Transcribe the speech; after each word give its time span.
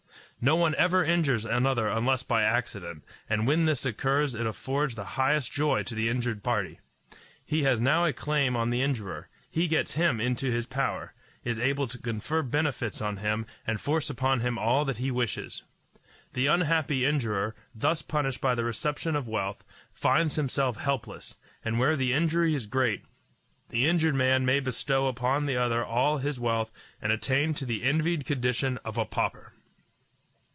No 0.43 0.55
one 0.55 0.73
ever 0.73 1.05
injures 1.05 1.45
another 1.45 1.87
unless 1.87 2.23
by 2.23 2.41
accident, 2.41 3.03
and 3.29 3.45
when 3.45 3.65
this 3.65 3.85
occurs 3.85 4.33
it 4.33 4.47
affords 4.47 4.95
the 4.95 5.03
highest 5.05 5.51
joy 5.51 5.83
to 5.83 5.93
the 5.93 6.09
injured 6.09 6.41
party. 6.41 6.79
He 7.45 7.61
has 7.61 7.79
now 7.79 8.05
a 8.05 8.11
claim 8.11 8.55
on 8.55 8.71
the 8.71 8.81
injurer; 8.81 9.29
he 9.51 9.67
gets 9.67 9.93
him 9.93 10.19
into 10.19 10.49
his 10.49 10.65
power, 10.65 11.13
is 11.43 11.59
able 11.59 11.85
to 11.85 11.99
confer 11.99 12.41
benefits 12.41 13.01
on 13.03 13.17
him 13.17 13.45
and 13.67 13.79
force 13.79 14.09
upon 14.09 14.39
him 14.39 14.57
all 14.57 14.83
that 14.85 14.97
he 14.97 15.11
wishes. 15.11 15.61
The 16.33 16.47
unhappy 16.47 17.05
injurer, 17.05 17.55
thus 17.75 18.01
punished 18.01 18.41
by 18.41 18.55
the 18.55 18.63
reception 18.63 19.15
of 19.15 19.27
wealth, 19.27 19.63
finds 19.93 20.37
himself 20.37 20.75
helpless; 20.77 21.35
and 21.63 21.77
where 21.77 21.95
the 21.95 22.13
injury 22.13 22.55
is 22.55 22.65
great, 22.65 23.03
the 23.69 23.85
injured 23.87 24.15
man 24.15 24.43
may 24.43 24.59
bestow 24.59 25.05
upon 25.05 25.45
the 25.45 25.57
other 25.57 25.85
all 25.85 26.17
his 26.17 26.39
wealth 26.39 26.71
and 26.99 27.11
attain 27.11 27.53
to 27.53 27.65
the 27.67 27.83
envied 27.83 28.25
condition 28.25 28.79
of 28.83 28.97
a 28.97 29.05
pauper. 29.05 29.53